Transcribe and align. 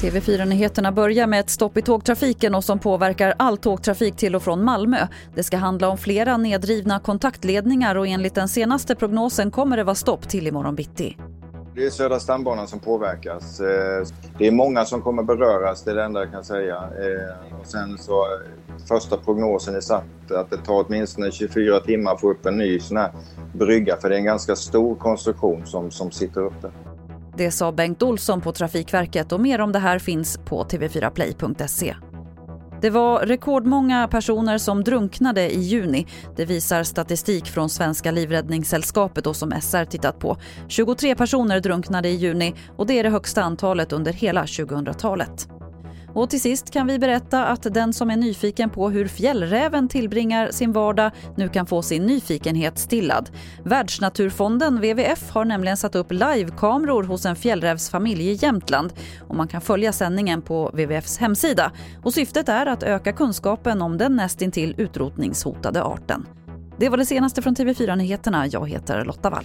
TV4-nyheterna 0.00 0.92
börjar 0.92 1.26
med 1.26 1.40
ett 1.40 1.50
stopp 1.50 1.76
i 1.76 1.82
tågtrafiken 1.82 2.54
och 2.54 2.64
som 2.64 2.78
påverkar 2.78 3.34
all 3.38 3.58
tågtrafik 3.58 4.16
till 4.16 4.36
och 4.36 4.42
från 4.42 4.64
Malmö. 4.64 5.06
Det 5.34 5.42
ska 5.42 5.56
handla 5.56 5.88
om 5.88 5.98
flera 5.98 6.36
nedrivna 6.36 7.00
kontaktledningar 7.00 7.94
och 7.94 8.06
enligt 8.06 8.34
den 8.34 8.48
senaste 8.48 8.94
prognosen 8.94 9.50
kommer 9.50 9.76
det 9.76 9.84
vara 9.84 9.94
stopp 9.94 10.28
till 10.28 10.46
imorgon 10.46 10.74
bitti. 10.74 11.16
Det 11.74 11.86
är 11.86 11.90
Södra 11.90 12.20
stambanan 12.20 12.68
som 12.68 12.78
påverkas. 12.78 13.60
Eh, 13.60 14.06
det 14.38 14.46
är 14.46 14.52
många 14.52 14.84
som 14.84 15.02
kommer 15.02 15.22
beröras, 15.22 15.84
det 15.84 15.90
är 15.90 15.94
det 15.94 16.04
enda 16.04 16.20
jag 16.20 16.32
kan 16.32 16.44
säga. 16.44 16.76
Eh, 16.76 17.58
och 17.60 17.66
sen 17.66 17.98
så, 17.98 18.12
eh, 18.12 18.86
första 18.88 19.16
prognosen 19.16 19.74
är 19.74 19.80
satt 19.80 20.30
att 20.30 20.50
det 20.50 20.56
tar 20.56 20.84
åtminstone 20.86 21.30
24 21.30 21.80
timmar 21.80 22.12
att 22.12 22.20
få 22.20 22.30
upp 22.30 22.46
en 22.46 22.58
ny 22.58 22.80
sån 22.80 22.96
här 22.96 23.12
brygga, 23.52 23.96
för 23.96 24.08
det 24.08 24.14
är 24.14 24.18
en 24.18 24.24
ganska 24.24 24.56
stor 24.56 24.94
konstruktion 24.94 25.66
som, 25.66 25.90
som 25.90 26.10
sitter 26.10 26.40
uppe. 26.40 26.70
Det 27.38 27.50
sa 27.50 27.72
Bengt 27.72 28.02
Olsson 28.02 28.40
på 28.40 28.52
Trafikverket 28.52 29.32
och 29.32 29.40
mer 29.40 29.60
om 29.60 29.72
det 29.72 29.78
här 29.78 29.98
finns 29.98 30.38
på 30.44 30.64
tv4play.se. 30.64 31.94
Det 32.80 32.90
var 32.90 33.20
rekordmånga 33.20 34.08
personer 34.08 34.58
som 34.58 34.84
drunknade 34.84 35.54
i 35.54 35.60
juni. 35.60 36.06
Det 36.36 36.44
visar 36.44 36.82
statistik 36.82 37.46
från 37.46 37.70
Svenska 37.70 38.10
Livräddningssällskapet 38.10 39.26
och 39.26 39.36
som 39.36 39.52
SR 39.60 39.84
tittat 39.84 40.18
på. 40.18 40.36
23 40.68 41.14
personer 41.14 41.60
drunknade 41.60 42.08
i 42.08 42.14
juni 42.14 42.54
och 42.76 42.86
det 42.86 42.98
är 42.98 43.02
det 43.02 43.10
högsta 43.10 43.42
antalet 43.42 43.92
under 43.92 44.12
hela 44.12 44.44
2000-talet. 44.44 45.57
Och 46.18 46.30
till 46.30 46.40
sist 46.40 46.70
kan 46.70 46.86
vi 46.86 46.98
berätta 46.98 47.46
att 47.46 47.74
den 47.74 47.92
som 47.92 48.10
är 48.10 48.16
nyfiken 48.16 48.70
på 48.70 48.90
hur 48.90 49.08
fjällräven 49.08 49.88
tillbringar 49.88 50.50
sin 50.50 50.72
vardag 50.72 51.10
nu 51.36 51.48
kan 51.48 51.66
få 51.66 51.82
sin 51.82 52.06
nyfikenhet 52.06 52.78
stillad. 52.78 53.30
Världsnaturfonden, 53.64 54.76
WWF, 54.76 55.30
har 55.30 55.44
nämligen 55.44 55.76
satt 55.76 55.94
upp 55.94 56.12
livekameror 56.12 57.02
hos 57.02 57.26
en 57.26 57.36
fjällrävsfamilj 57.36 58.28
i 58.28 58.32
Jämtland 58.32 58.92
och 59.28 59.36
man 59.36 59.48
kan 59.48 59.60
följa 59.60 59.92
sändningen 59.92 60.42
på 60.42 60.70
WWFs 60.72 61.18
hemsida. 61.18 61.72
Och 62.02 62.14
syftet 62.14 62.48
är 62.48 62.66
att 62.66 62.82
öka 62.82 63.12
kunskapen 63.12 63.82
om 63.82 63.98
den 63.98 64.16
nästintill 64.16 64.74
utrotningshotade 64.78 65.82
arten. 65.82 66.26
Det 66.78 66.88
var 66.88 66.96
det 66.96 67.06
senaste 67.06 67.42
från 67.42 67.56
TV4 67.56 67.96
Nyheterna. 67.96 68.46
Jag 68.46 68.68
heter 68.68 69.04
Lotta 69.04 69.30
Wall. 69.30 69.44